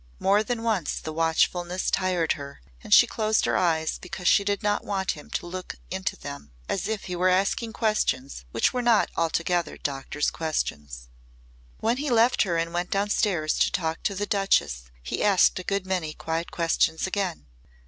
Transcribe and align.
More 0.17 0.41
than 0.41 0.63
once 0.63 0.99
the 0.99 1.13
watchfulness 1.13 1.91
tired 1.91 2.31
her 2.31 2.63
and 2.83 2.91
she 2.91 3.05
closed 3.05 3.45
her 3.45 3.55
eyes 3.55 3.99
because 3.99 4.27
she 4.27 4.43
did 4.43 4.63
not 4.63 4.83
want 4.83 5.11
him 5.11 5.29
to 5.35 5.45
look 5.45 5.75
into 5.91 6.15
them 6.15 6.53
as 6.67 6.87
if 6.87 7.03
he 7.03 7.15
were 7.15 7.29
asking 7.29 7.73
questions 7.73 8.43
which 8.51 8.73
were 8.73 8.81
not 8.81 9.11
altogether 9.15 9.77
doctors' 9.77 10.31
questions. 10.31 11.07
When 11.81 11.97
he 11.97 12.09
left 12.09 12.41
her 12.41 12.57
and 12.57 12.73
went 12.73 12.89
downstairs 12.89 13.59
to 13.59 13.69
talk 13.71 14.01
to 14.01 14.15
the 14.15 14.25
Duchess 14.25 14.85
he 15.03 15.23
asked 15.23 15.59
a 15.59 15.63
good 15.63 15.85
many 15.85 16.13
quiet 16.15 16.49
questions 16.49 17.05
again. 17.05 17.45